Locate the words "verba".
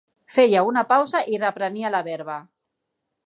2.09-2.39